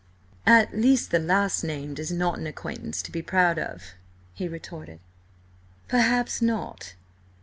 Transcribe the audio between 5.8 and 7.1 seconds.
"Perhaps not.